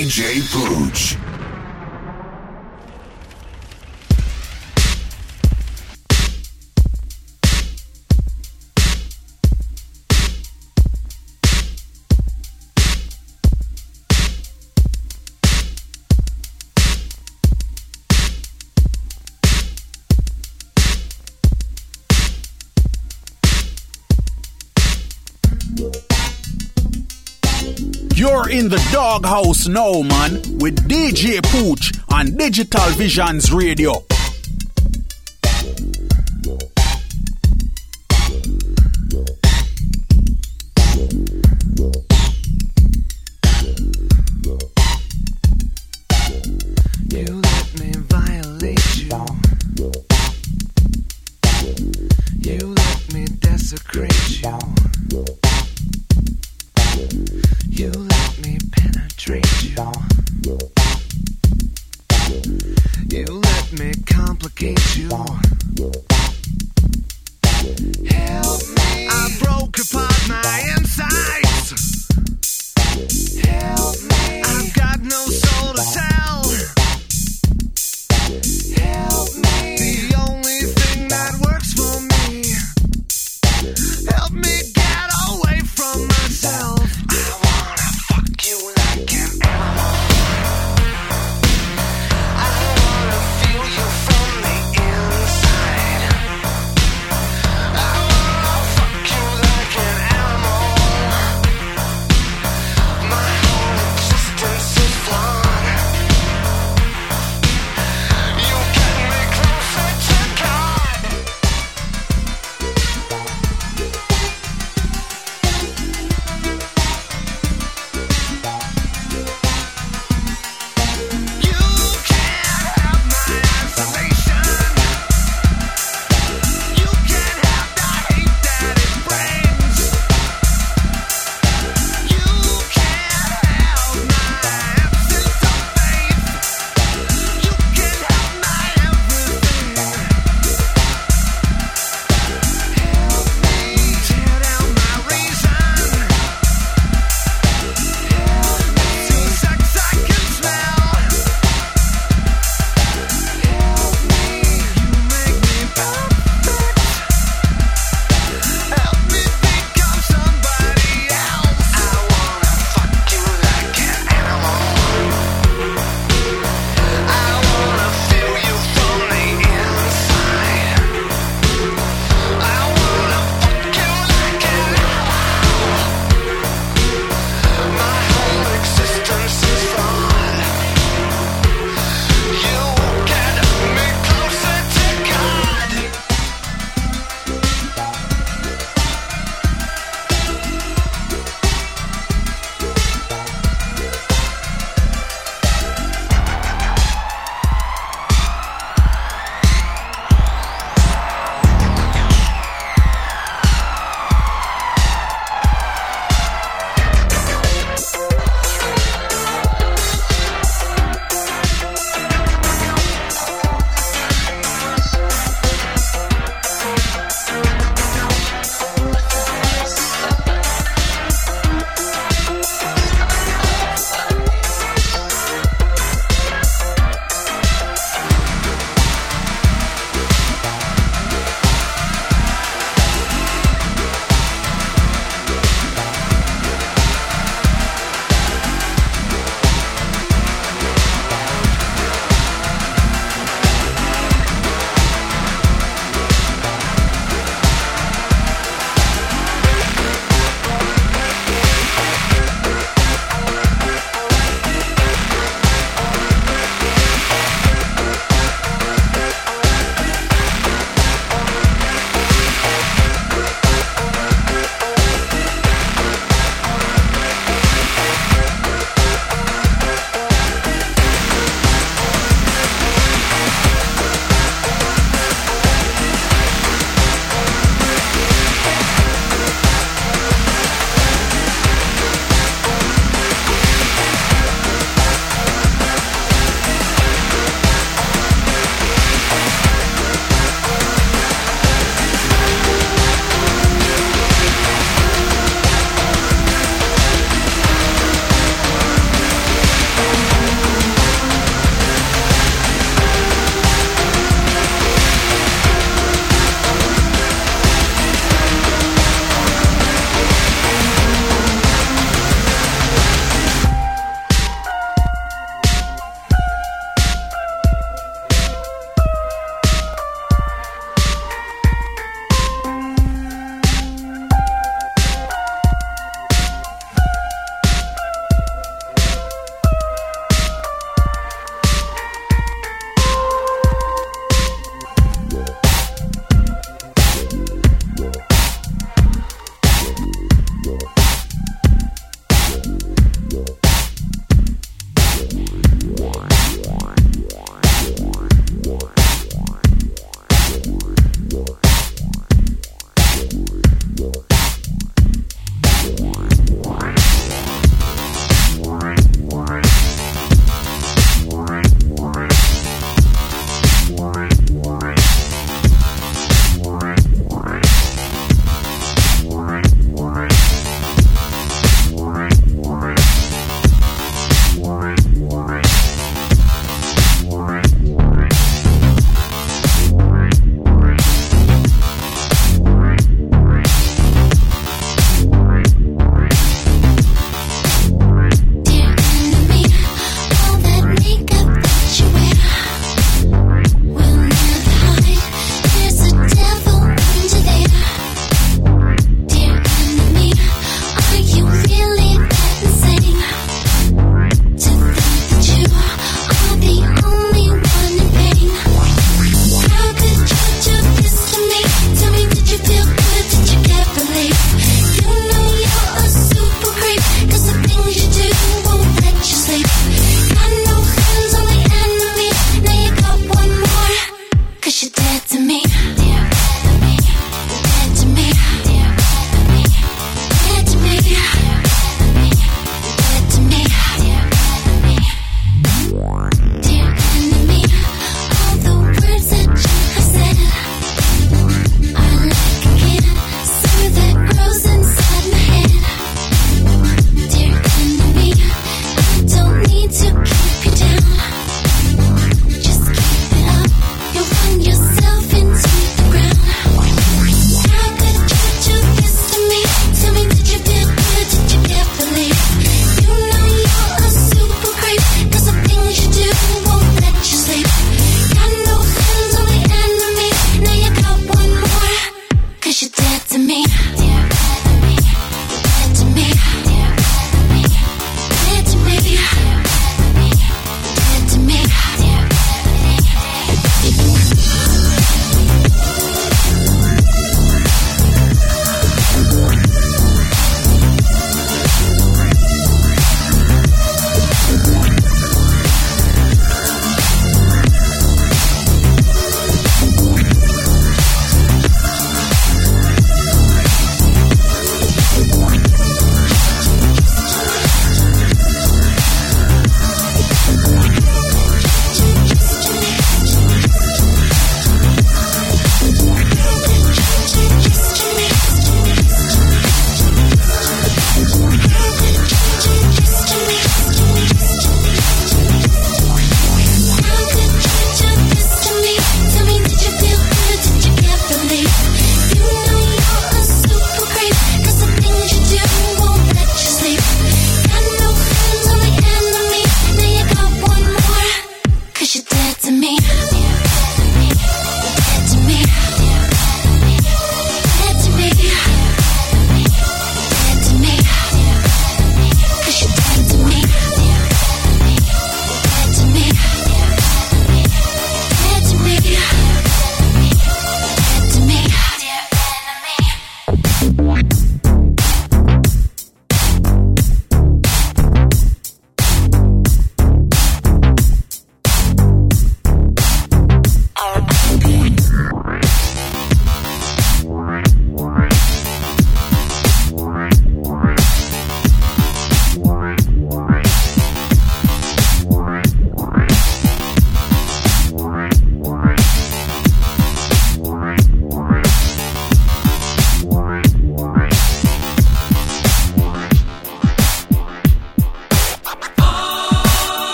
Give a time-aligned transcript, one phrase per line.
[0.00, 1.29] DJ Pooch.
[28.60, 34.04] in the doghouse now, man, with DJ Pooch on Digital Visions Radio.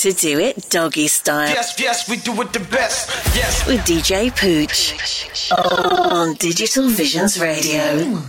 [0.00, 1.48] to do it doggy style.
[1.48, 3.08] Yes, yes, we do it the best.
[3.36, 3.66] Yes.
[3.66, 5.50] With DJ Pooch.
[5.52, 8.22] Oh, on Digital Visions Radio.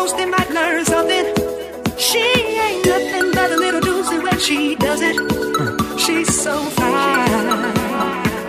[0.00, 1.26] most they might learn something.
[1.98, 2.24] She
[2.66, 5.16] ain't nothing but a little doozy when she does it.
[6.02, 7.64] She's so fine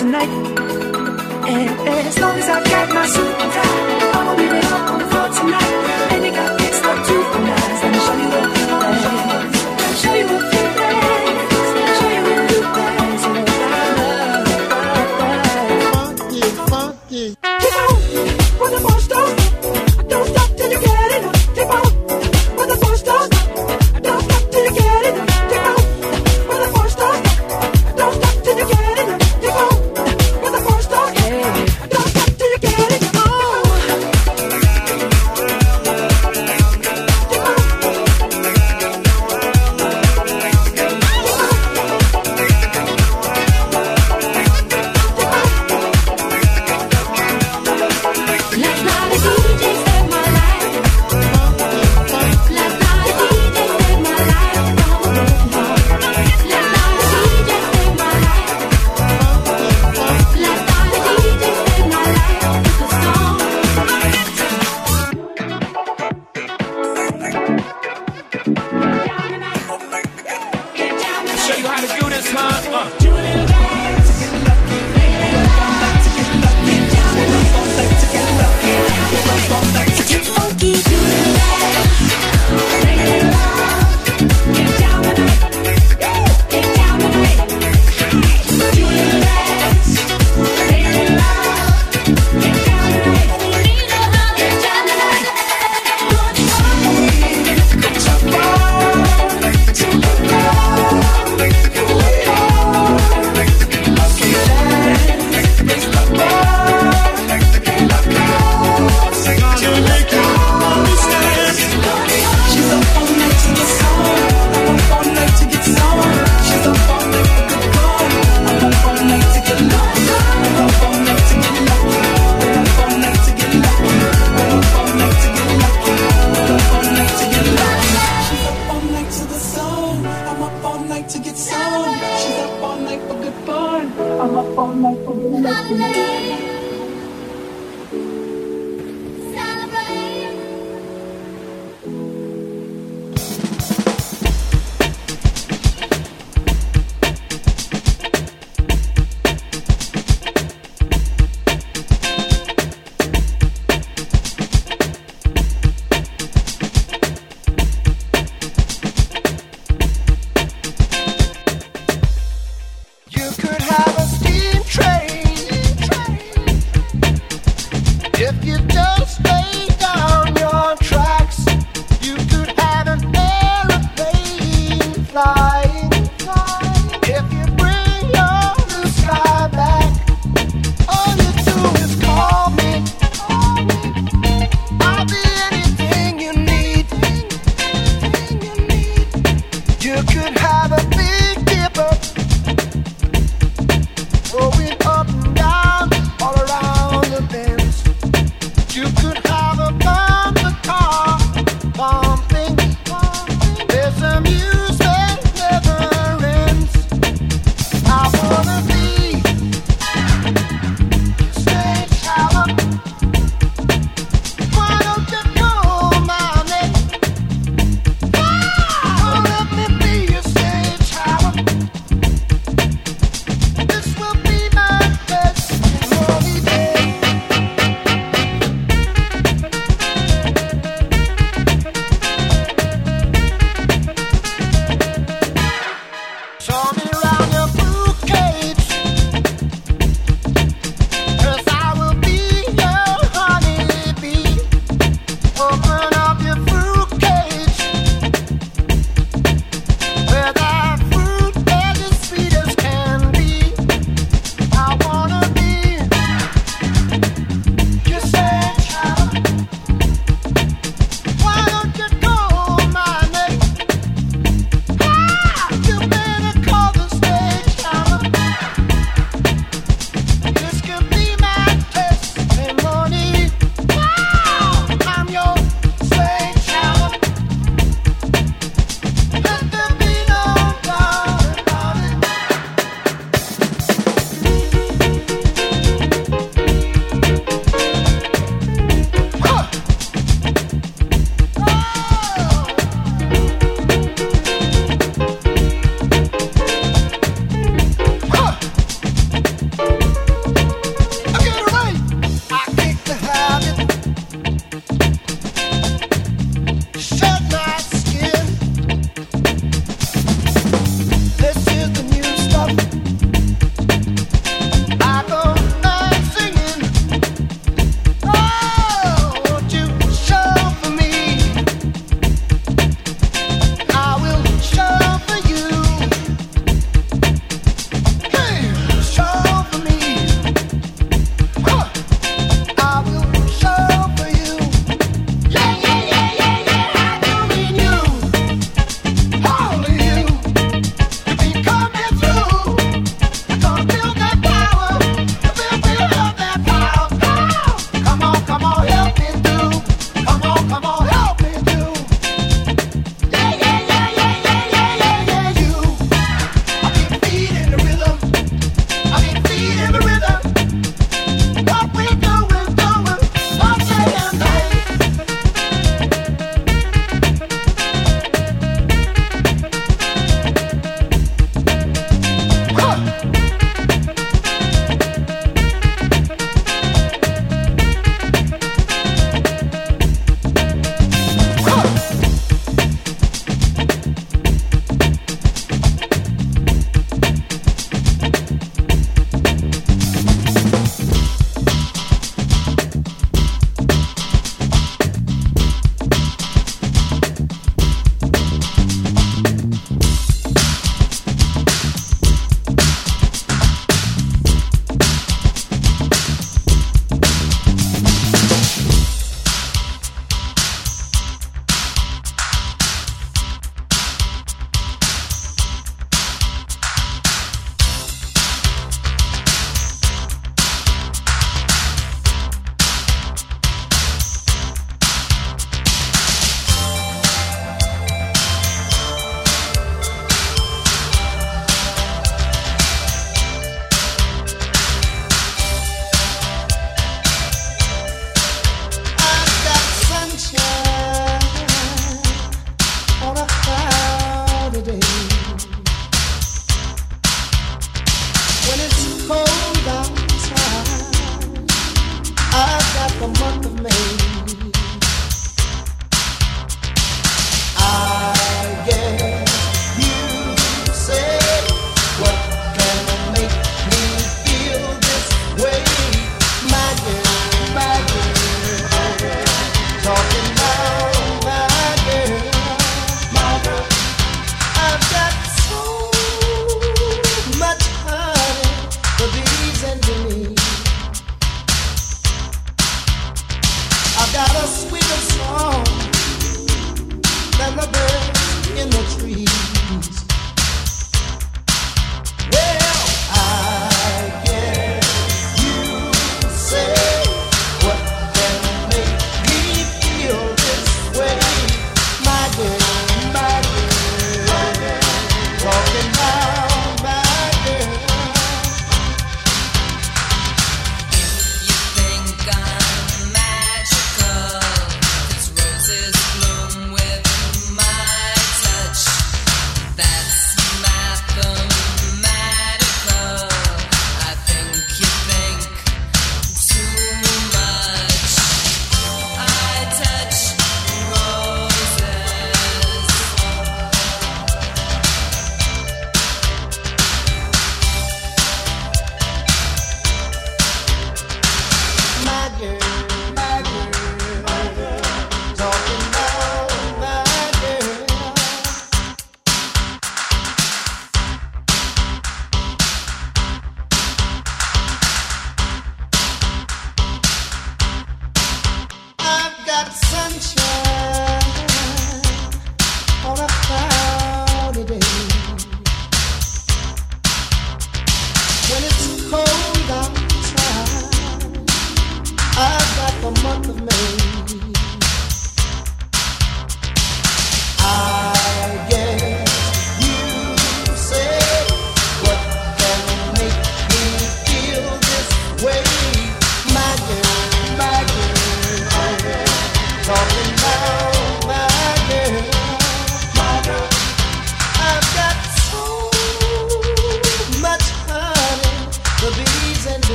[0.00, 0.32] tonight.
[1.52, 5.06] And as long as I've got my suit and tie, I'ma be there on the
[5.06, 5.15] floor.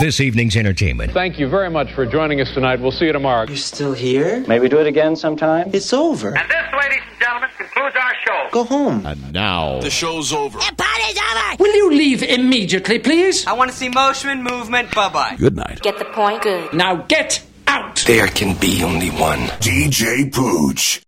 [0.00, 1.12] this evening's entertainment.
[1.12, 2.80] Thank you very much for joining us tonight.
[2.80, 3.46] We'll see you tomorrow.
[3.46, 4.44] You're still here?
[4.48, 5.70] Maybe do it again sometime.
[5.72, 6.36] It's over.
[6.36, 8.48] And this, ladies and gentlemen, concludes our show.
[8.50, 9.06] Go home.
[9.06, 9.80] And now.
[9.80, 10.58] The show's over.
[10.58, 11.56] The party's over.
[11.62, 13.46] Will you leave immediately, please?
[13.46, 14.94] I want to see motion, movement.
[14.94, 15.36] Bye bye.
[15.38, 15.80] Good night.
[15.82, 16.42] Get the point?
[16.42, 16.72] Good.
[16.72, 17.96] Now get out.
[18.06, 19.40] There can be only one.
[19.60, 21.02] DJ Pooch.